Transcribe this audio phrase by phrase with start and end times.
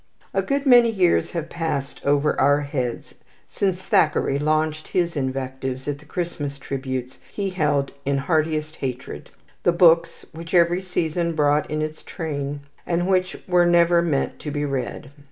[0.33, 3.13] A good many years have passed over our heads
[3.47, 9.29] since Thackeray launched his invectives at the Christmas tributes he held in heartiest hatred,
[9.61, 14.49] the books which every season brought in its train, and which were never meant to
[14.49, 15.11] be read.